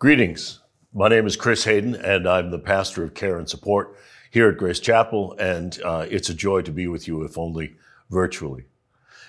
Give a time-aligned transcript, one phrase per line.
[0.00, 0.60] Greetings.
[0.94, 3.96] My name is Chris Hayden, and I'm the pastor of care and support
[4.30, 7.74] here at Grace Chapel, and uh, it's a joy to be with you, if only
[8.08, 8.66] virtually.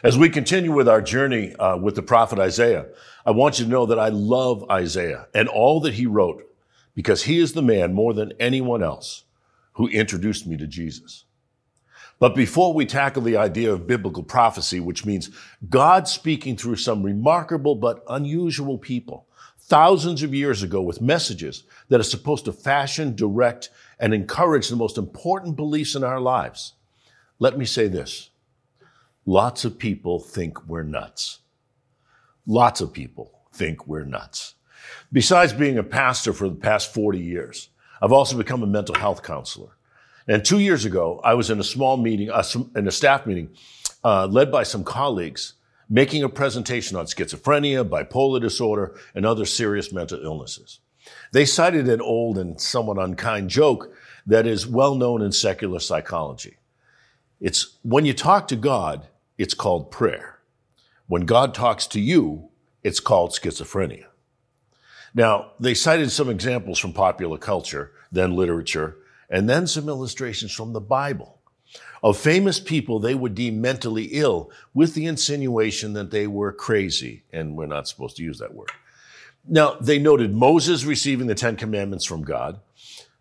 [0.04, 2.86] As we continue with our journey uh, with the prophet Isaiah,
[3.26, 6.44] I want you to know that I love Isaiah and all that he wrote
[6.94, 9.24] because he is the man more than anyone else
[9.74, 11.26] who introduced me to Jesus.
[12.20, 15.32] But before we tackle the idea of biblical prophecy, which means
[15.68, 19.26] God speaking through some remarkable but unusual people,
[19.70, 23.70] thousands of years ago with messages that are supposed to fashion, direct,
[24.00, 26.74] and encourage the most important beliefs in our lives.
[27.38, 28.32] Let me say this.
[29.26, 31.40] Lots of people think we're nuts.
[32.48, 34.56] Lots of people think we're nuts.
[35.14, 37.70] Besides being a pastor for the past 40 years,
[38.02, 39.78] I've also become a mental health counselor.
[40.28, 42.44] And two years ago, I was in a small meeting, uh,
[42.76, 43.52] in a staff meeting,
[44.04, 45.54] uh, led by some colleagues
[45.90, 50.80] making a presentation on schizophrenia, bipolar disorder, and other serious mental illnesses.
[51.32, 53.94] They cited an old and somewhat unkind joke
[54.28, 56.58] that is well known in secular psychology.
[57.40, 60.40] It's when you talk to God, it's called prayer.
[61.08, 62.50] When God talks to you,
[62.84, 64.06] it's called schizophrenia.
[65.16, 68.98] Now, they cited some examples from popular culture, then literature,
[69.30, 71.39] and then some illustrations from the Bible
[72.02, 77.24] of famous people they would deem mentally ill with the insinuation that they were crazy,
[77.32, 78.72] and we're not supposed to use that word.
[79.48, 82.60] Now, they noted Moses receiving the Ten Commandments from God,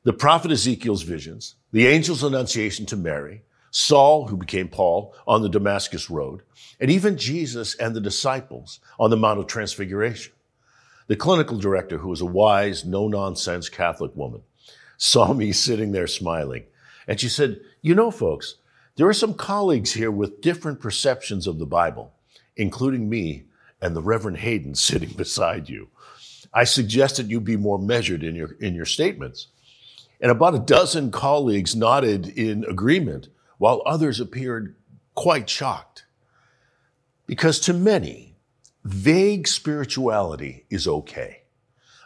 [0.04, 5.48] the prophet Ezekiel's visions, the angel's annunciation to Mary, Saul, who became Paul, on the
[5.48, 6.42] Damascus Road,
[6.80, 10.32] and even Jesus and the disciples on the Mount of Transfiguration.
[11.06, 14.42] The clinical director, who was a wise, no nonsense Catholic woman,
[14.96, 16.64] saw me sitting there smiling.
[17.08, 18.56] And she said, You know, folks,
[18.96, 22.12] there are some colleagues here with different perceptions of the Bible,
[22.56, 23.44] including me
[23.80, 25.88] and the Reverend Hayden sitting beside you.
[26.52, 29.48] I suggested you be more measured in your, in your statements.
[30.20, 33.28] And about a dozen colleagues nodded in agreement,
[33.58, 34.74] while others appeared
[35.14, 36.04] quite shocked.
[37.26, 38.36] Because to many,
[38.84, 41.42] vague spirituality is okay,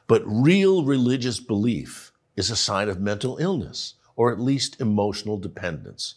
[0.07, 6.15] but real religious belief is a sign of mental illness or at least emotional dependence.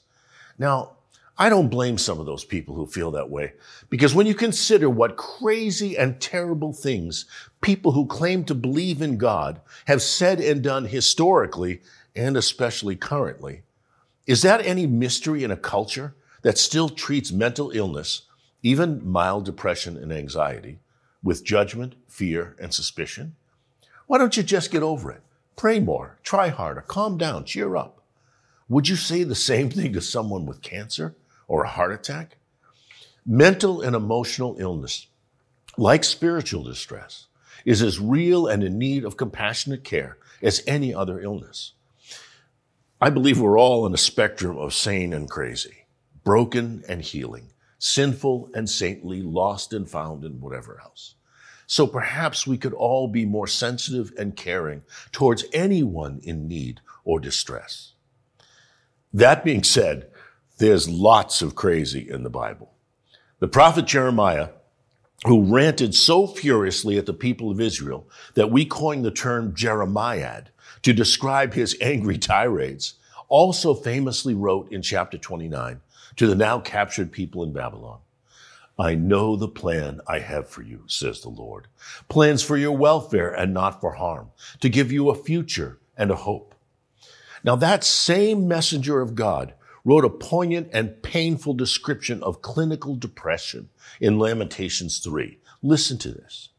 [0.60, 0.92] Now,
[1.40, 3.54] I don't blame some of those people who feel that way
[3.90, 7.26] because when you consider what crazy and terrible things
[7.62, 11.82] people who claim to believe in God have said and done historically
[12.16, 13.64] and especially currently,
[14.28, 16.14] is that any mystery in a culture
[16.44, 18.22] that still treats mental illness,
[18.62, 20.78] even mild depression and anxiety,
[21.24, 23.36] with judgment, fear, and suspicion?
[24.06, 25.24] Why don't you just get over it?
[25.56, 28.04] Pray more, try harder, calm down, cheer up.
[28.68, 31.16] Would you say the same thing to someone with cancer
[31.48, 32.38] or a heart attack?
[33.26, 35.08] Mental and emotional illness,
[35.78, 37.28] like spiritual distress,
[37.66, 41.74] is as real and in need of compassionate care as any other illness.
[43.02, 45.88] I believe we're all on a spectrum of sane and crazy,
[46.24, 51.15] broken and healing, sinful and saintly, lost and found, and whatever else.
[51.68, 57.20] So perhaps we could all be more sensitive and caring towards anyone in need or
[57.20, 57.94] distress.
[59.14, 60.10] That being said,
[60.58, 62.74] there's lots of crazy in the Bible.
[63.40, 64.50] The prophet Jeremiah,
[65.26, 70.50] who ranted so furiously at the people of Israel that we coined the term Jeremiad
[70.84, 72.96] to describe his angry tirades,
[73.28, 75.82] also famously wrote in chapter 29
[76.18, 78.00] to the now captured people in Babylon.
[78.78, 81.68] I know the plan I have for you, says the Lord.
[82.10, 86.16] Plans for your welfare and not for harm, to give you a future and a
[86.16, 86.54] hope.
[87.44, 89.54] Now, that same messenger of God
[89.86, 93.70] wrote a poignant and painful description of clinical depression
[94.02, 95.38] in Lamentations 3.
[95.62, 96.50] Listen to this.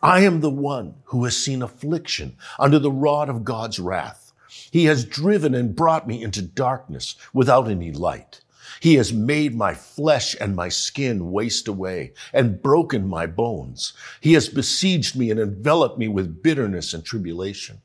[0.00, 4.32] I am the one who has seen affliction under the rod of God's wrath.
[4.70, 8.40] He has driven and brought me into darkness without any light.
[8.80, 13.92] He has made my flesh and my skin waste away and broken my bones.
[14.20, 17.80] He has besieged me and enveloped me with bitterness and tribulation.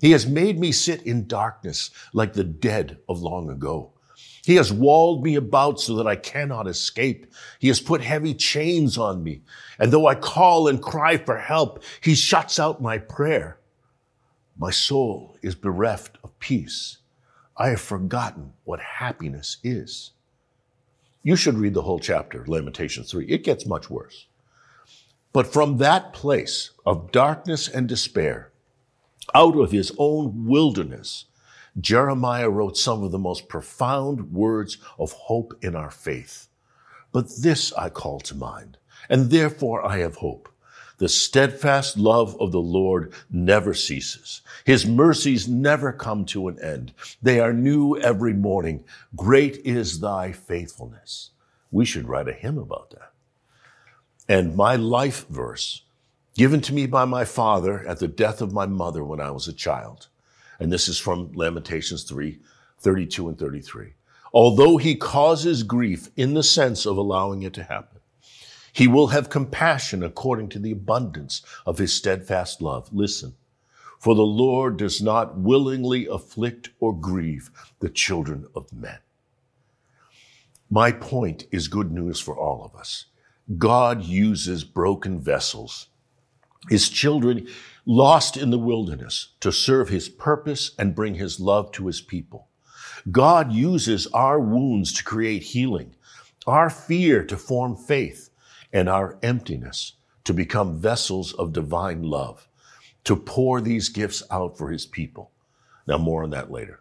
[0.00, 3.92] He has made me sit in darkness like the dead of long ago.
[4.44, 7.26] He has walled me about so that I cannot escape.
[7.58, 9.42] He has put heavy chains on me.
[9.78, 13.58] And though I call and cry for help, he shuts out my prayer.
[14.56, 16.98] My soul is bereft of peace.
[17.56, 20.12] I have forgotten what happiness is.
[21.22, 23.26] You should read the whole chapter, Lamentations 3.
[23.26, 24.26] It gets much worse.
[25.32, 28.50] But from that place of darkness and despair,
[29.34, 31.26] out of his own wilderness,
[31.80, 36.48] Jeremiah wrote some of the most profound words of hope in our faith.
[37.12, 38.78] But this I call to mind,
[39.08, 40.48] and therefore I have hope.
[40.98, 44.42] The steadfast love of the Lord never ceases.
[44.64, 46.92] His mercies never come to an end.
[47.22, 48.84] They are new every morning.
[49.14, 51.30] Great is thy faithfulness.
[51.70, 53.12] We should write a hymn about that.
[54.28, 55.84] And my life verse,
[56.34, 59.46] given to me by my father at the death of my mother when I was
[59.46, 60.08] a child.
[60.58, 62.40] And this is from Lamentations 3,
[62.80, 63.92] 32 and 33.
[64.34, 68.00] Although he causes grief in the sense of allowing it to happen,
[68.78, 72.88] he will have compassion according to the abundance of his steadfast love.
[72.92, 73.34] Listen,
[73.98, 78.98] for the Lord does not willingly afflict or grieve the children of men.
[80.70, 83.06] My point is good news for all of us.
[83.58, 85.88] God uses broken vessels,
[86.68, 87.48] his children
[87.84, 92.46] lost in the wilderness, to serve his purpose and bring his love to his people.
[93.10, 95.96] God uses our wounds to create healing,
[96.46, 98.27] our fear to form faith,
[98.72, 99.94] and our emptiness
[100.24, 102.48] to become vessels of divine love,
[103.04, 105.30] to pour these gifts out for his people.
[105.86, 106.80] Now, more on that later.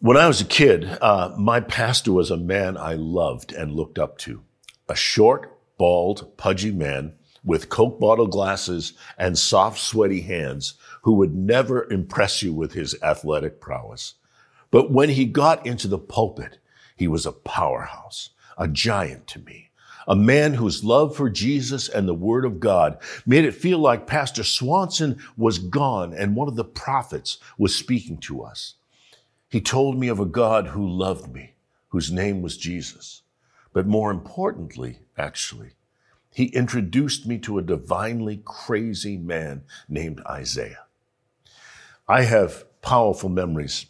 [0.00, 4.00] When I was a kid, uh, my pastor was a man I loved and looked
[4.00, 4.42] up to.
[4.88, 7.14] A short, bald, pudgy man
[7.44, 13.00] with Coke bottle glasses and soft, sweaty hands who would never impress you with his
[13.00, 14.14] athletic prowess.
[14.72, 16.58] But when he got into the pulpit,
[16.96, 19.70] he was a powerhouse a giant to me,
[20.06, 24.06] a man whose love for Jesus and the Word of God made it feel like
[24.06, 28.74] Pastor Swanson was gone and one of the prophets was speaking to us.
[29.48, 31.54] He told me of a God who loved me,
[31.88, 33.22] whose name was Jesus.
[33.72, 35.72] But more importantly, actually,
[36.32, 40.84] he introduced me to a divinely crazy man named Isaiah.
[42.08, 43.86] I have powerful memories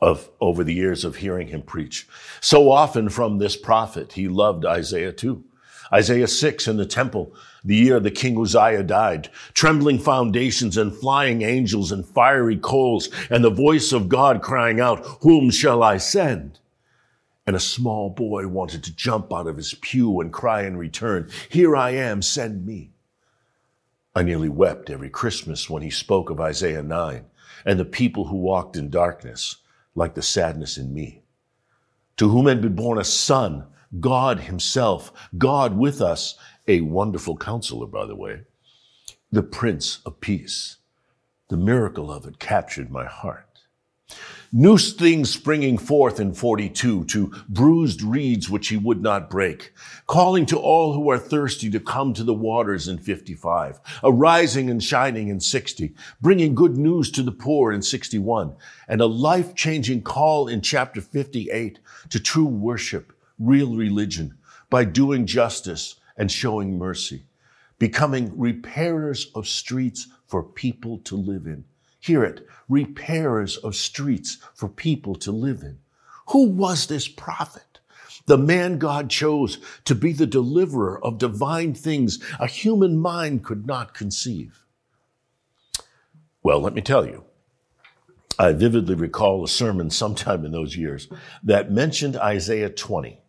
[0.00, 2.08] of over the years of hearing him preach.
[2.40, 5.44] So often from this prophet, he loved Isaiah too.
[5.92, 11.42] Isaiah 6 in the temple, the year the king Uzziah died, trembling foundations and flying
[11.42, 16.60] angels and fiery coals and the voice of God crying out, whom shall I send?
[17.46, 21.28] And a small boy wanted to jump out of his pew and cry in return,
[21.48, 22.92] here I am, send me.
[24.14, 27.24] I nearly wept every Christmas when he spoke of Isaiah 9
[27.64, 29.56] and the people who walked in darkness
[29.94, 31.22] like the sadness in me.
[32.16, 33.66] To whom had been born a son,
[33.98, 36.36] God himself, God with us,
[36.68, 38.42] a wonderful counselor, by the way,
[39.32, 40.76] the Prince of Peace.
[41.48, 43.60] The miracle of it captured my heart.
[44.52, 49.72] New things springing forth in 42 to bruised reeds which he would not break,
[50.08, 54.82] calling to all who are thirsty to come to the waters in 55, arising and
[54.82, 58.56] shining in 60, bringing good news to the poor in 61,
[58.88, 64.36] and a life-changing call in chapter 58 to true worship, real religion,
[64.68, 67.22] by doing justice and showing mercy,
[67.78, 71.64] becoming repairers of streets for people to live in.
[72.00, 75.78] Hear it, repairers of streets for people to live in.
[76.30, 77.80] Who was this prophet?
[78.26, 83.66] The man God chose to be the deliverer of divine things a human mind could
[83.66, 84.64] not conceive.
[86.42, 87.24] Well, let me tell you,
[88.38, 91.08] I vividly recall a sermon sometime in those years
[91.42, 93.20] that mentioned Isaiah 20,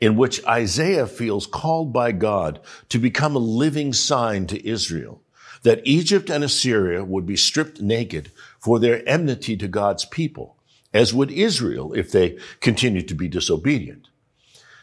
[0.00, 5.22] in which Isaiah feels called by God to become a living sign to Israel
[5.62, 10.56] that Egypt and Assyria would be stripped naked for their enmity to God's people,
[10.92, 14.08] as would Israel if they continued to be disobedient.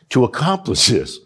[0.10, 1.20] To accomplish this,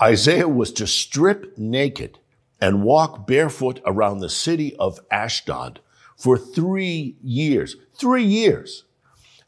[0.00, 2.18] Isaiah was to strip naked
[2.60, 5.80] and walk barefoot around the city of Ashdod
[6.16, 7.76] for three years.
[7.94, 8.84] Three years.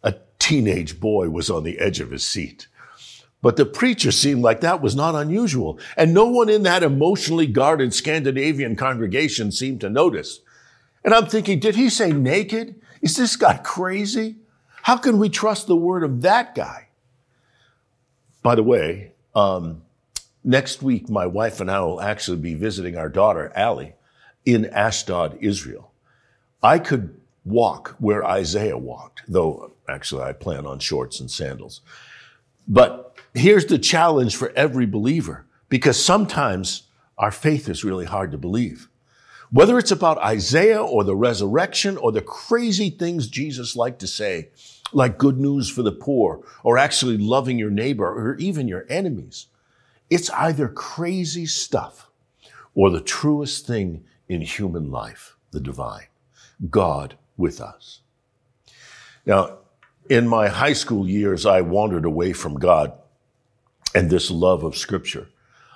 [0.03, 2.69] A teenage boy was on the edge of his seat.
[3.43, 5.79] But the preacher seemed like that was not unusual.
[5.97, 10.41] And no one in that emotionally guarded Scandinavian congregation seemed to notice.
[11.05, 12.81] And I'm thinking, did he say naked?
[13.01, 14.37] Is this guy crazy?
[14.83, 16.89] How can we trust the word of that guy?
[18.43, 19.83] By the way, um,
[20.45, 23.95] next week, my wife and I will actually be visiting our daughter, Allie,
[24.45, 25.93] in Ashdod, Israel.
[26.63, 31.81] I could walk where Isaiah walked, though actually I plan on shorts and sandals.
[32.69, 36.85] But here's the challenge for every believer, because sometimes
[37.19, 38.89] our faith is really hard to believe.
[39.51, 44.51] Whether it's about Isaiah or the resurrection or the crazy things Jesus liked to say,
[44.93, 49.47] like good news for the poor or actually loving your neighbor or even your enemies,
[50.09, 52.09] it's either crazy stuff
[52.75, 56.07] or the truest thing in human life, the divine,
[56.69, 58.01] God with us.
[59.27, 59.59] Now,
[60.09, 62.93] in my high school years, I wandered away from God
[63.95, 65.29] and this love of scripture.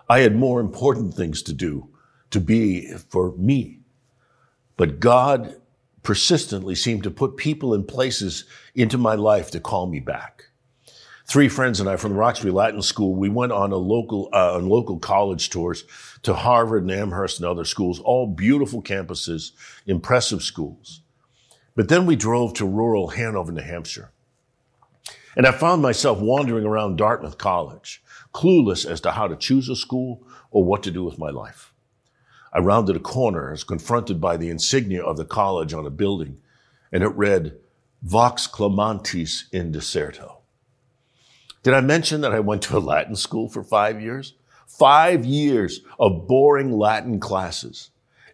[0.08, 1.88] I had more important things to do
[2.30, 3.80] to be for me.
[4.76, 5.60] But God
[6.02, 8.44] persistently seemed to put people and places
[8.74, 10.44] into my life to call me back.
[11.26, 14.56] Three friends and I from the Roxbury Latin School, we went on a local, uh,
[14.56, 15.84] on local college tours
[16.22, 19.52] to Harvard and Amherst and other schools, all beautiful campuses,
[19.86, 21.00] impressive schools.
[21.74, 24.10] But then we drove to rural Hanover, New Hampshire.
[25.34, 28.02] And I found myself wandering around Dartmouth College,
[28.34, 31.72] clueless as to how to choose a school or what to do with my life.
[32.52, 36.38] I rounded a corner as confronted by the insignia of the college on a building,
[36.92, 37.56] and it read,
[38.02, 40.38] Vox Clamantis in Deserto.
[41.62, 44.34] Did I mention that I went to a Latin school for five years?
[44.66, 47.90] Five years of boring Latin classes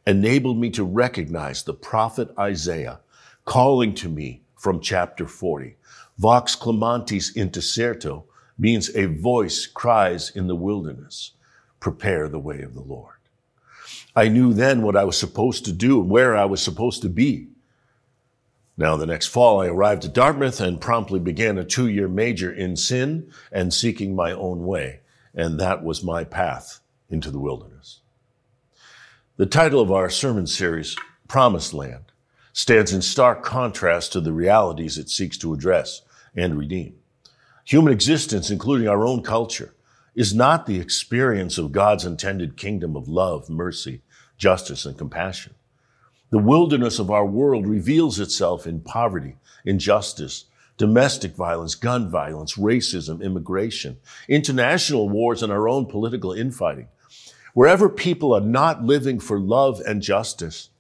[0.07, 3.01] enabled me to recognize the prophet Isaiah
[3.45, 5.77] calling to me from chapter 40.
[6.19, 8.25] Vox clamantis in deserto
[8.61, 11.33] means a voice cries in the wilderness,
[11.81, 13.15] prepare the way of the Lord.
[14.15, 17.09] I knew then what I was supposed to do and where I was supposed to
[17.09, 17.49] be.
[18.77, 22.53] Now, the next fall, I arrived at Dartmouth and promptly began a two year major
[22.53, 25.01] in sin and seeking my own way.
[25.35, 28.01] And that was my path into the wilderness.
[29.37, 30.97] The title of our sermon series,
[31.29, 32.05] Promised Land,
[32.53, 36.03] stands in stark contrast to the realities it seeks to address
[36.35, 36.95] and redeem.
[37.71, 39.73] Human existence, including our own culture,
[40.17, 44.03] is not the experience of God's intended kingdom of love, mercy,
[44.37, 45.55] justice, and compassion.
[46.31, 50.47] The wilderness of our world reveals itself in poverty, injustice,
[50.79, 53.99] domestic violence, gun violence, racism, immigration,
[54.29, 56.89] international wars, and our own political infighting.
[57.55, 60.71] Wherever people are not living for love and justice,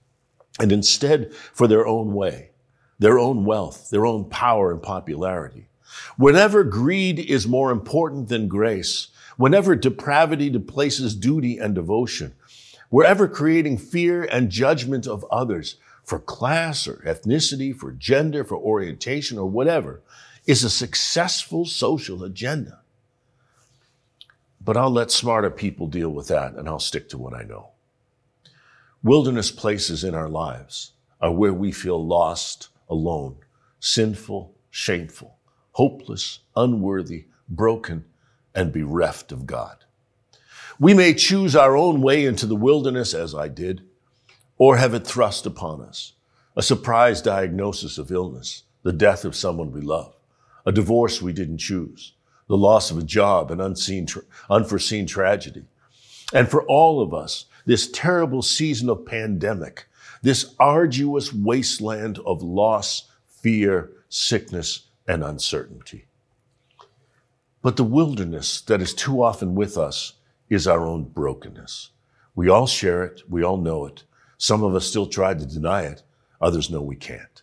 [0.59, 2.51] and instead for their own way,
[2.99, 5.69] their own wealth, their own power and popularity.
[6.17, 12.35] Whenever greed is more important than grace, whenever depravity displaces duty and devotion,
[12.91, 19.39] Wherever creating fear and judgment of others for class or ethnicity, for gender, for orientation,
[19.39, 20.03] or whatever
[20.45, 22.81] is a successful social agenda.
[24.61, 27.71] But I'll let smarter people deal with that and I'll stick to what I know.
[29.05, 33.37] Wilderness places in our lives are where we feel lost, alone,
[33.79, 35.37] sinful, shameful,
[35.73, 38.05] hopeless, unworthy, broken,
[38.55, 39.85] and bereft of God.
[40.79, 43.83] We may choose our own way into the wilderness, as I did,
[44.57, 46.15] or have it thrust upon us.
[46.57, 50.17] A surprise diagnosis of illness, the death of someone we love,
[50.67, 52.15] a divorce we didn't choose,
[52.49, 54.07] the loss of a job, an unseen,
[54.49, 55.65] unforeseen tragedy.
[56.33, 59.87] And for all of us, this terrible season of pandemic,
[60.23, 66.07] this arduous wasteland of loss, fear, sickness, and uncertainty.
[67.63, 70.15] But the wilderness that is too often with us
[70.49, 71.91] is our own brokenness.
[72.37, 73.23] We all share it.
[73.29, 74.05] We all know it.
[74.39, 76.05] Some of us still try to deny it.
[76.41, 77.43] Others know we can't.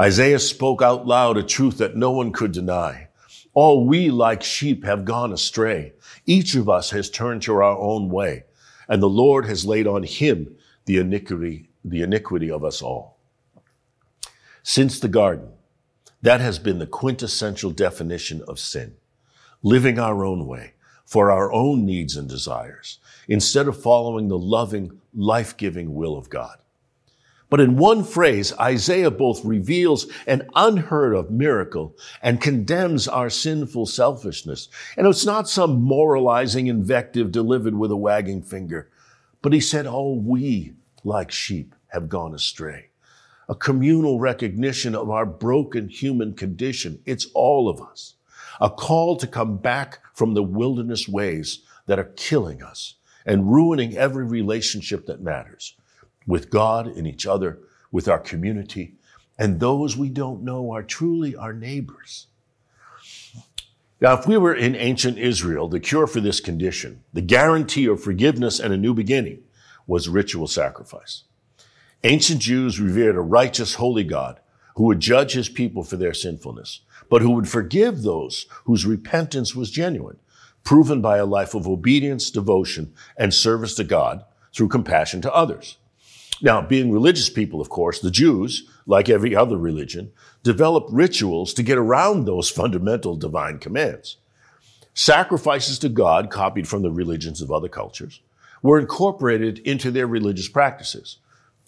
[0.00, 3.08] Isaiah spoke out loud a truth that no one could deny.
[3.52, 5.92] All we like sheep have gone astray.
[6.24, 8.44] Each of us has turned to our own way,
[8.88, 10.56] and the Lord has laid on him
[10.86, 13.18] the iniquity, the iniquity of us all.
[14.62, 15.53] Since the garden,
[16.24, 18.96] that has been the quintessential definition of sin.
[19.62, 20.72] Living our own way,
[21.04, 26.56] for our own needs and desires instead of following the loving, life-giving will of God.
[27.50, 33.84] But in one phrase, Isaiah both reveals an unheard of miracle and condemns our sinful
[33.84, 34.70] selfishness.
[34.96, 38.90] And it's not some moralizing invective delivered with a wagging finger,
[39.42, 40.72] but he said, all we,
[41.04, 42.88] like sheep, have gone astray.
[43.48, 47.00] A communal recognition of our broken human condition.
[47.04, 48.14] It's all of us
[48.60, 52.94] a call to come back from the wilderness ways that are killing us
[53.26, 55.74] and ruining every relationship that matters
[56.26, 57.58] with God and each other,
[57.90, 58.94] with our community,
[59.38, 62.26] and those we don't know are truly our neighbors.
[64.00, 68.02] Now, if we were in ancient Israel, the cure for this condition, the guarantee of
[68.02, 69.42] forgiveness and a new beginning,
[69.86, 71.24] was ritual sacrifice.
[72.04, 74.40] Ancient Jews revered a righteous, holy God
[74.76, 79.54] who would judge his people for their sinfulness but who would forgive those whose repentance
[79.54, 80.18] was genuine,
[80.62, 85.78] proven by a life of obedience, devotion, and service to God through compassion to others.
[86.42, 91.62] Now, being religious people, of course, the Jews, like every other religion, developed rituals to
[91.62, 94.16] get around those fundamental divine commands.
[94.94, 98.20] Sacrifices to God, copied from the religions of other cultures,
[98.62, 101.18] were incorporated into their religious practices.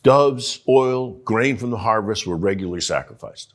[0.07, 3.55] Doves, oil, grain from the harvest were regularly sacrificed.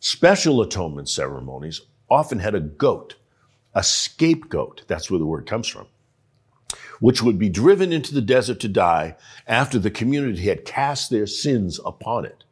[0.00, 1.80] Special atonement ceremonies
[2.10, 3.14] often had a goat,
[3.74, 4.82] a scapegoat.
[4.86, 5.86] That's where the word comes from.
[7.00, 9.16] which would be driven into the desert to die
[9.46, 12.44] after the community had cast their sins upon it.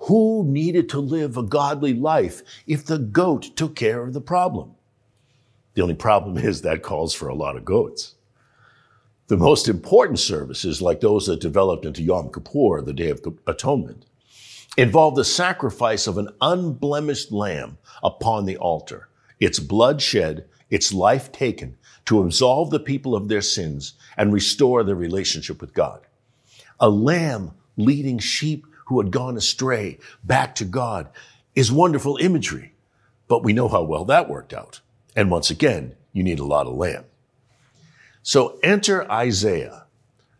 [0.00, 4.74] Who needed to live a godly life if the goat took care of the problem?
[5.72, 8.15] The only problem is that calls for a lot of goats.
[9.28, 14.06] The most important services, like those that developed into Yom Kippur, the Day of Atonement,
[14.76, 19.08] involved the sacrifice of an unblemished lamb upon the altar,
[19.40, 24.84] its blood shed, its life taken to absolve the people of their sins and restore
[24.84, 26.06] their relationship with God.
[26.78, 31.08] A lamb leading sheep who had gone astray back to God
[31.56, 32.74] is wonderful imagery,
[33.26, 34.80] but we know how well that worked out.
[35.16, 37.06] And once again, you need a lot of lamb.
[38.26, 39.86] So enter Isaiah,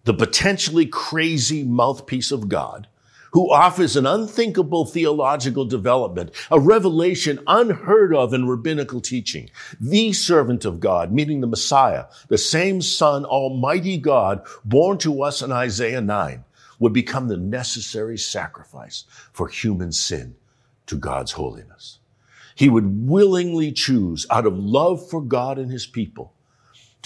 [0.03, 2.89] the potentially crazy mouthpiece of God,
[3.31, 9.51] who offers an unthinkable theological development, a revelation unheard of in rabbinical teaching.
[9.81, 15.41] The servant of God, meaning the Messiah, the same Son, Almighty God, born to us
[15.41, 16.43] in Isaiah 9,
[16.81, 20.35] would become the necessary sacrifice for human sin
[20.87, 22.01] to God's holiness.
[22.57, 26.33] He would willingly choose out of love for God and his people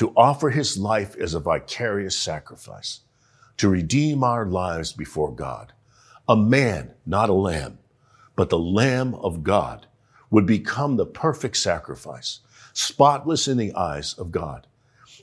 [0.01, 3.01] to offer his life as a vicarious sacrifice,
[3.59, 5.75] to redeem our lives before God.
[6.27, 7.79] A man, not a lamb,
[8.35, 9.89] but the Lamb of God
[10.31, 12.41] would become the perfect sacrifice,
[12.73, 14.67] spotless in the eyes of God.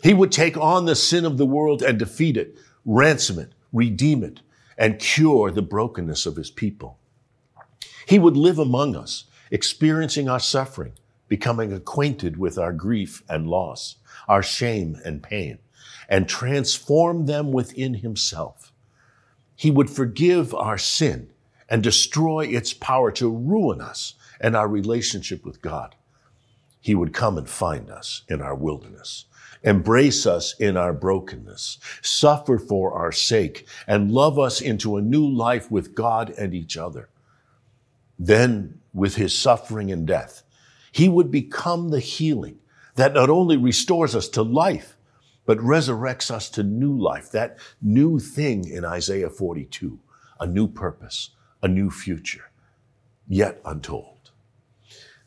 [0.03, 2.55] He would take on the sin of the world and defeat it,
[2.85, 4.41] ransom it, redeem it,
[4.77, 6.99] and cure the brokenness of his people.
[8.05, 10.93] He would live among us, experiencing our suffering,
[11.27, 13.95] becoming acquainted with our grief and loss
[14.27, 15.59] our shame and pain,
[16.09, 18.71] and transform them within himself.
[19.55, 21.29] He would forgive our sin
[21.69, 25.95] and destroy its power to ruin us and our relationship with God.
[26.79, 29.25] He would come and find us in our wilderness,
[29.63, 35.27] embrace us in our brokenness, suffer for our sake, and love us into a new
[35.27, 37.09] life with God and each other.
[38.19, 40.43] Then, with his suffering and death,
[40.97, 42.57] he would become the healing
[42.95, 44.97] that not only restores us to life,
[45.45, 49.99] but resurrects us to new life, that new thing in Isaiah 42,
[50.39, 51.29] a new purpose,
[51.61, 52.49] a new future,
[53.27, 54.31] yet untold.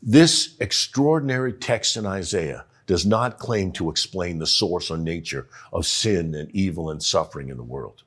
[0.01, 5.85] This extraordinary text in Isaiah does not claim to explain the source or nature of
[5.85, 8.03] sin and evil and suffering in the world,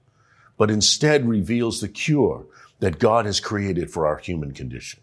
[0.58, 2.44] but instead reveals the cure
[2.80, 5.00] that God has created for our human condition.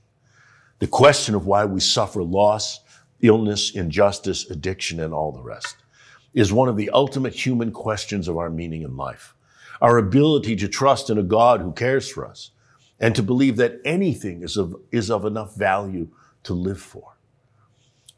[0.81, 2.79] The question of why we suffer loss
[3.21, 5.75] illness, injustice, addiction, and all the rest,
[6.33, 9.35] is one of the ultimate human questions of our meaning in life.
[9.79, 12.49] Our ability to trust in a God who cares for us
[12.99, 16.07] and to believe that anything is of, is of enough value
[16.45, 17.15] to live for.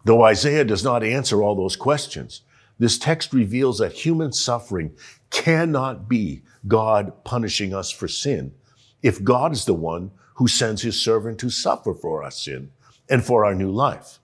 [0.06, 2.43] Though Isaiah does not answer all those questions,
[2.80, 4.95] this text reveals that human suffering
[5.32, 8.54] cannot be God punishing us for sin
[9.02, 12.72] if God is the one who sends his servant to suffer for our sin
[13.10, 14.19] and for our new life.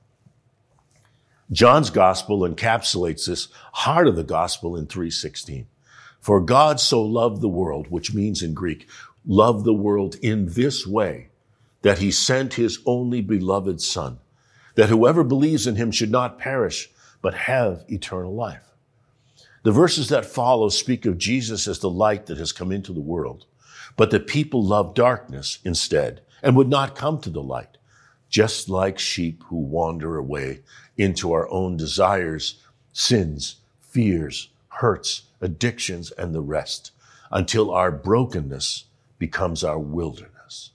[1.52, 5.68] John's gospel encapsulates this heart of the gospel in 316.
[6.20, 8.88] For God so loved the world, which means in Greek,
[9.26, 11.30] loved the world in this way,
[11.82, 14.20] that he sent his only beloved son,
[14.76, 16.90] that whoever believes in him should not perish,
[17.22, 18.70] but have eternal life.
[19.64, 23.02] The verses that follow speak of Jesus as the light that has come into the
[23.02, 23.46] world,
[24.00, 27.78] but the people loved darkness instead and would not come to the light,
[28.30, 30.62] just like sheep who wander away
[30.96, 36.94] into our own desires, sins, fears, hurts, addictions, and the rest
[37.30, 38.86] until our brokenness
[39.18, 40.72] becomes our wilderness.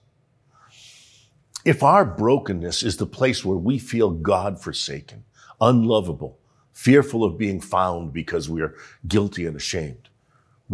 [1.64, 5.24] If our brokenness is the place where we feel God forsaken,
[5.62, 6.36] unlovable,
[6.74, 8.74] fearful of being found because we are
[9.08, 10.10] guilty and ashamed,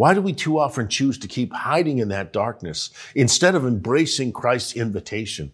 [0.00, 4.32] why do we too often choose to keep hiding in that darkness instead of embracing
[4.32, 5.52] Christ's invitation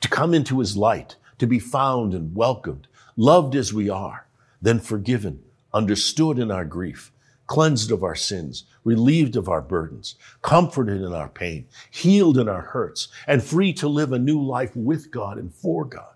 [0.00, 4.26] to come into his light, to be found and welcomed, loved as we are,
[4.62, 5.42] then forgiven,
[5.74, 7.12] understood in our grief,
[7.46, 12.62] cleansed of our sins, relieved of our burdens, comforted in our pain, healed in our
[12.62, 16.14] hurts, and free to live a new life with God and for God?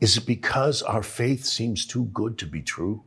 [0.00, 3.02] Is it because our faith seems too good to be true?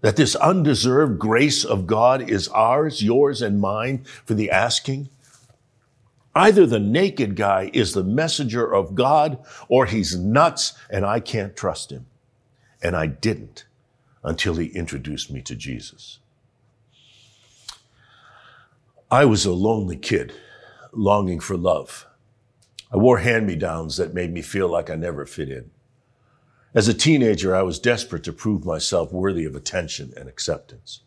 [0.00, 5.08] That this undeserved grace of God is ours, yours, and mine for the asking?
[6.34, 11.56] Either the naked guy is the messenger of God or he's nuts and I can't
[11.56, 12.06] trust him.
[12.82, 13.64] And I didn't
[14.22, 16.18] until he introduced me to Jesus.
[19.10, 20.32] I was a lonely kid
[20.92, 22.06] longing for love.
[22.92, 25.70] I wore hand me downs that made me feel like I never fit in.
[26.72, 31.00] As a teenager, I was desperate to prove myself worthy of attention and acceptance.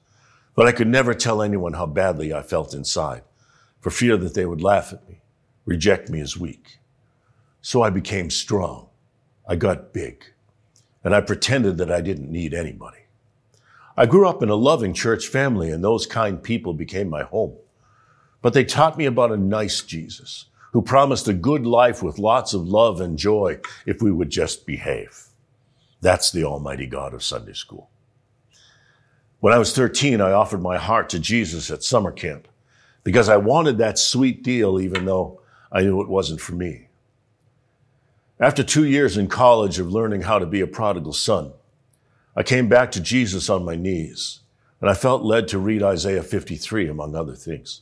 [0.56, 3.24] But I could never tell anyone how badly I felt inside
[3.80, 5.22] for fear that they would laugh at me,
[5.66, 6.80] reject me as weak.
[7.62, 8.90] So I became strong.
[9.48, 10.26] I got big
[11.02, 12.98] and I pretended that I didn't need anybody.
[13.96, 17.56] I grew up in a loving church family and those kind people became my home.
[18.42, 22.54] But they taught me about a nice Jesus who promised a good life with lots
[22.54, 25.30] of love and joy if we would just behave.
[26.04, 27.90] That's the Almighty God of Sunday school.
[29.40, 32.50] When I was 13, I offered my heart to Jesus at summer camp
[33.06, 35.40] because I wanted that sweet deal even though
[35.72, 36.90] I knew it wasn't for me.
[38.38, 41.54] After two years in college of learning how to be a prodigal son,
[42.36, 44.42] I came back to Jesus on my knees
[44.82, 47.80] and I felt led to read Isaiah 53 among other things.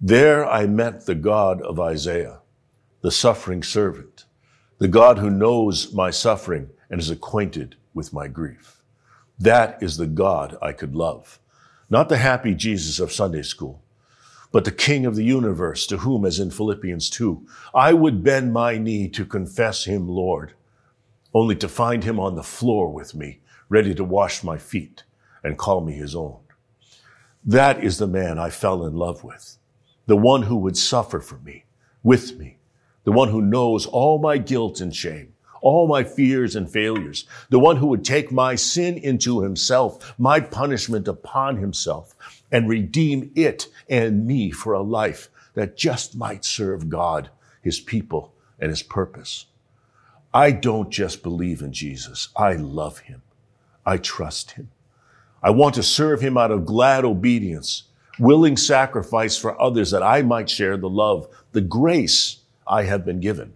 [0.00, 2.40] There I met the God of Isaiah,
[3.02, 4.24] the suffering servant,
[4.78, 8.82] the God who knows my suffering and is acquainted with my grief.
[9.38, 11.40] That is the God I could love,
[11.90, 13.82] not the happy Jesus of Sunday school,
[14.52, 17.44] but the King of the universe, to whom, as in Philippians 2,
[17.74, 20.54] I would bend my knee to confess him Lord,
[21.34, 25.02] only to find him on the floor with me, ready to wash my feet
[25.42, 26.38] and call me his own.
[27.44, 29.58] That is the man I fell in love with,
[30.06, 31.64] the one who would suffer for me,
[32.04, 32.58] with me,
[33.02, 35.33] the one who knows all my guilt and shame,
[35.64, 40.38] all my fears and failures, the one who would take my sin into himself, my
[40.38, 42.14] punishment upon himself,
[42.52, 47.30] and redeem it and me for a life that just might serve God,
[47.62, 49.46] his people, and his purpose.
[50.34, 52.28] I don't just believe in Jesus.
[52.36, 53.22] I love him.
[53.86, 54.70] I trust him.
[55.42, 57.84] I want to serve him out of glad obedience,
[58.18, 63.20] willing sacrifice for others that I might share the love, the grace I have been
[63.20, 63.54] given.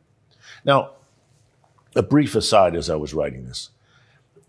[0.65, 0.93] Now,
[1.99, 3.71] a brief aside as I was writing this.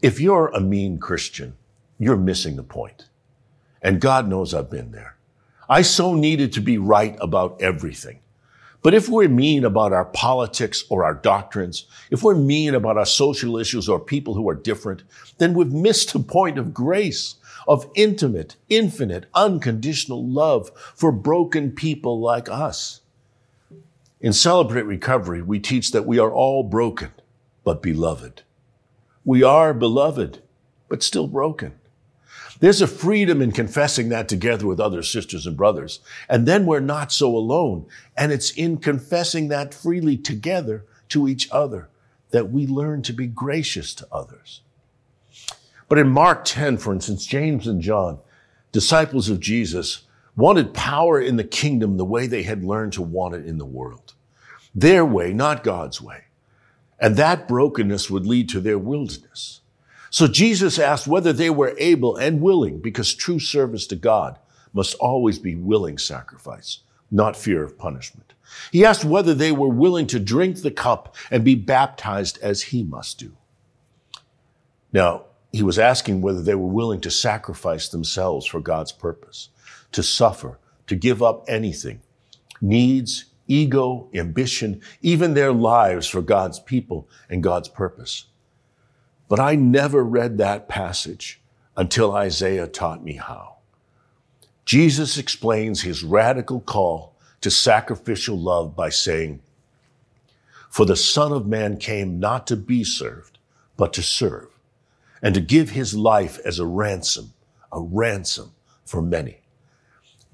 [0.03, 1.55] If you're a mean Christian,
[1.97, 3.09] you're missing the point.
[3.81, 5.15] And God knows I've been there.
[5.67, 8.19] I so needed to be right about everything.
[8.81, 13.05] But if we're mean about our politics or our doctrines, if we're mean about our
[13.05, 15.01] social issues or people who are different,
[15.39, 17.35] then we've missed the point of grace,
[17.67, 23.01] of intimate, infinite, unconditional love for broken people like us.
[24.21, 27.09] In Celebrate Recovery, we teach that we are all broken,
[27.63, 28.43] but beloved.
[29.25, 30.41] We are beloved,
[30.87, 31.73] but still broken.
[32.59, 36.01] There's a freedom in confessing that together with other sisters and brothers.
[36.27, 37.85] And then we're not so alone.
[38.17, 41.89] And it's in confessing that freely together to each other
[42.31, 44.61] that we learn to be gracious to others.
[45.87, 48.19] But in Mark 10, for instance, James and John,
[48.71, 50.03] disciples of Jesus,
[50.35, 53.65] wanted power in the kingdom the way they had learned to want it in the
[53.65, 54.13] world.
[54.75, 56.25] Their way, not God's way.
[56.99, 59.61] And that brokenness would lead to their wilderness.
[60.09, 64.39] So Jesus asked whether they were able and willing, because true service to God
[64.73, 66.79] must always be willing sacrifice,
[67.11, 68.33] not fear of punishment.
[68.71, 72.83] He asked whether they were willing to drink the cup and be baptized as he
[72.83, 73.35] must do.
[74.91, 79.49] Now, he was asking whether they were willing to sacrifice themselves for God's purpose,
[79.91, 82.01] to suffer, to give up anything,
[82.61, 88.25] needs, ego, ambition, even their lives for God's people and God's purpose.
[89.27, 91.41] But I never read that passage
[91.75, 93.57] until Isaiah taught me how.
[94.65, 99.41] Jesus explains his radical call to sacrificial love by saying,
[100.69, 103.39] For the Son of Man came not to be served,
[103.77, 104.49] but to serve,
[105.21, 107.33] and to give his life as a ransom,
[107.71, 108.51] a ransom
[108.85, 109.39] for many.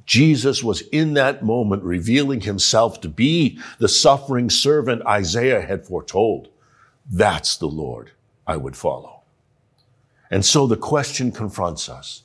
[0.06, 6.50] Jesus was in that moment revealing himself to be the suffering servant Isaiah had foretold.
[7.10, 8.12] That's the Lord.
[8.48, 9.22] I would follow.
[10.30, 12.24] And so the question confronts us.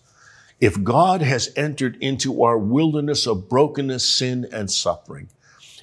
[0.61, 5.31] If God has entered into our wilderness of brokenness, sin, and suffering,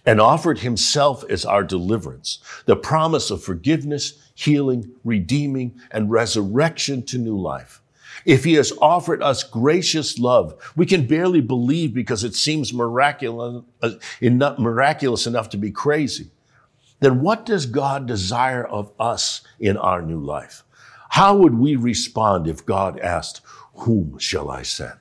[0.05, 7.17] and offered himself as our deliverance, the promise of forgiveness, healing, redeeming, and resurrection to
[7.17, 7.81] new life.
[8.27, 13.63] If he has offered us gracious love, we can barely believe because it seems miraculous,
[13.81, 13.91] uh,
[14.59, 16.29] miraculous enough to be crazy
[16.99, 20.63] then what does God desire of us in our new life?
[21.09, 23.41] How would we respond if God asked,
[23.75, 24.97] Whom shall I send?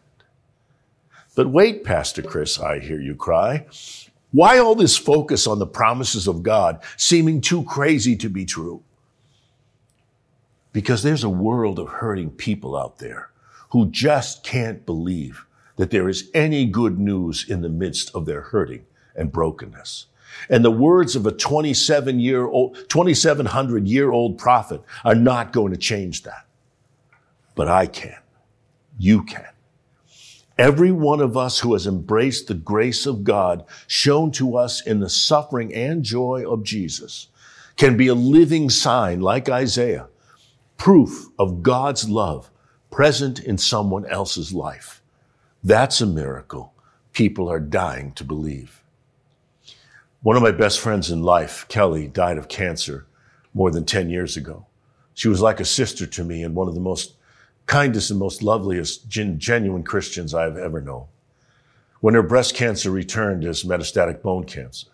[1.35, 3.67] But wait, Pastor Chris, I hear you cry.
[4.33, 8.83] Why all this focus on the promises of God seeming too crazy to be true?
[10.77, 13.31] Because there's a world of hurting people out there
[13.71, 18.43] who just can't believe that there is any good news in the midst of their
[18.43, 18.85] hurting
[19.15, 20.05] and brokenness.
[20.51, 25.73] And the words of a 27 year old, 2700 year old prophet are not going
[25.73, 26.45] to change that.
[27.55, 28.19] But I can.
[28.99, 29.49] You can.
[30.59, 35.01] Every one of us who has embraced the grace of God shown to us in
[35.01, 37.29] the suffering and joy of Jesus
[37.79, 40.09] can be a living sign like Isaiah,
[40.77, 42.51] proof of God's love
[42.91, 45.03] present in someone else's life.
[45.63, 46.73] That's a miracle
[47.13, 48.83] people are dying to believe.
[50.23, 53.07] One of my best friends in life, Kelly, died of cancer
[53.55, 54.67] more than 10 years ago.
[55.15, 57.15] She was like a sister to me and one of the most
[57.65, 61.07] kindest and most loveliest, genuine Christians I've ever known.
[62.01, 64.89] When her breast cancer returned as metastatic bone cancer,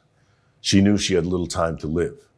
[0.61, 2.29] she knew she had little time to live.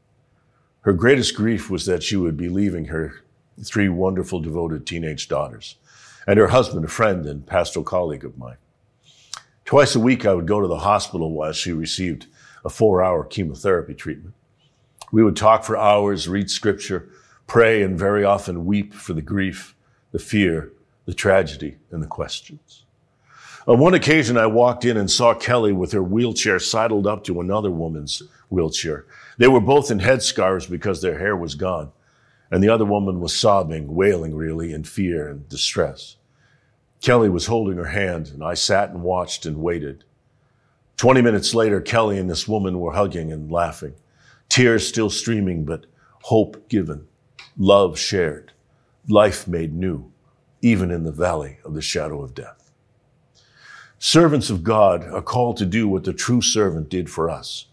[0.81, 3.23] Her greatest grief was that she would be leaving her
[3.63, 5.77] three wonderful, devoted teenage daughters
[6.27, 8.57] and her husband, a friend and pastoral colleague of mine.
[9.65, 12.27] Twice a week, I would go to the hospital while she received
[12.65, 14.35] a four hour chemotherapy treatment.
[15.13, 17.09] We would talk for hours, read scripture,
[17.47, 19.75] pray, and very often weep for the grief
[20.13, 20.73] the fear,
[21.07, 22.85] the tragedy, and the questions.
[23.67, 27.41] On one occasion, I walked in and saw Kelly with her wheelchair sidled up to
[27.41, 29.07] another woman's wheelchair.
[29.39, 31.91] They were both in headscarves because their hair was gone,
[32.51, 36.17] and the other woman was sobbing, wailing really in fear and distress.
[37.01, 40.05] Kelly was holding her hand, and I sat and watched and waited.
[40.97, 43.95] Twenty minutes later, Kelly and this woman were hugging and laughing,
[44.49, 45.87] tears still streaming, but
[46.23, 47.07] hope given,
[47.57, 48.53] love shared
[49.09, 50.11] life made new,
[50.63, 52.71] even in the valley of the shadow of death.
[53.99, 57.67] Servants of God are called to do what the true servant did for us.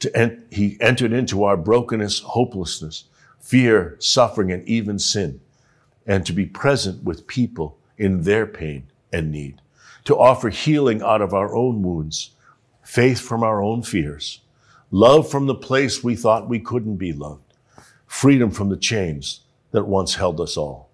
[0.00, 3.04] To en- he entered into our brokenness, hopelessness,
[3.44, 5.38] fear, suffering, and even sin,
[6.06, 9.60] and to be present with people in their pain and need,
[10.04, 12.30] to offer healing out of our own wounds,
[12.82, 14.40] faith from our own fears,
[14.90, 17.52] love from the place we thought we couldn't be loved,
[18.06, 19.40] freedom from the chains
[19.72, 20.88] that once held us all.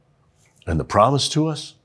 [0.66, 1.76] And the promise to us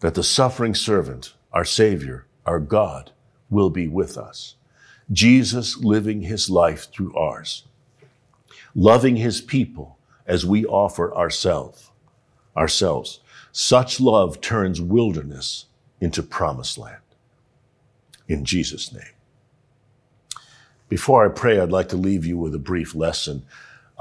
[0.00, 3.10] that the suffering servant, our Savior, our God,
[3.48, 4.56] will be with us.
[5.10, 7.64] Jesus living his life through ours,
[8.74, 11.90] loving his people as we offer ourselves,
[12.56, 13.20] ourselves.
[13.52, 15.66] Such love turns wilderness
[16.00, 16.96] into promised land.
[18.28, 19.02] In Jesus' name.
[20.88, 23.44] Before I pray, I'd like to leave you with a brief lesson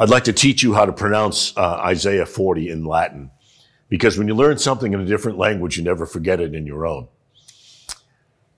[0.01, 3.29] I'd like to teach you how to pronounce uh, Isaiah 40 in Latin,
[3.87, 6.87] because when you learn something in a different language, you never forget it in your
[6.87, 7.07] own.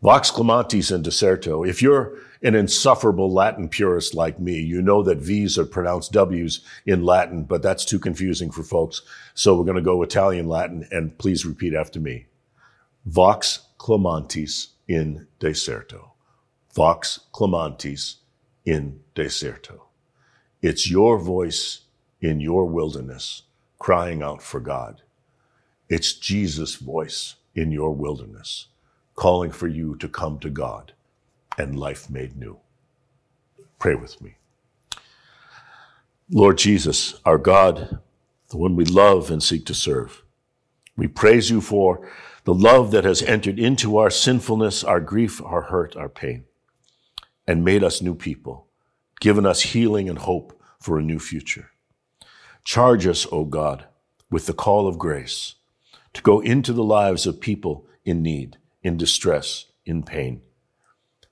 [0.03, 1.63] Vox clamantis in deserto.
[1.65, 6.59] If you're an insufferable Latin purist like me, you know that V's are pronounced W's
[6.85, 9.01] in Latin, but that's too confusing for folks.
[9.33, 12.25] So we're going to go Italian Latin, and please repeat after me.
[13.05, 16.11] Vox clamantis in deserto.
[16.75, 18.15] Vox clamantis
[18.65, 19.83] in deserto.
[20.61, 21.83] It's your voice
[22.19, 23.43] in your wilderness
[23.79, 25.01] crying out for God.
[25.87, 28.67] It's Jesus' voice in your wilderness
[29.15, 30.93] calling for you to come to God
[31.57, 32.59] and life made new.
[33.79, 34.35] Pray with me.
[36.29, 37.99] Lord Jesus, our God,
[38.49, 40.23] the one we love and seek to serve,
[40.95, 42.07] we praise you for
[42.45, 46.45] the love that has entered into our sinfulness, our grief, our hurt, our pain,
[47.47, 48.67] and made us new people
[49.23, 51.69] given us healing and hope for a new future.
[52.65, 53.85] Charge us, O God,
[54.29, 55.55] with the call of grace
[56.13, 60.41] to go into the lives of people in need, in distress, in pain,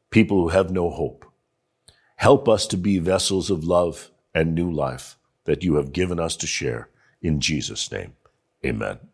[0.09, 1.25] people who have no hope.
[2.15, 6.35] Help us to be vessels of love and new life that you have given us
[6.37, 6.89] to share.
[7.21, 8.13] In Jesus' name,
[8.65, 9.10] amen.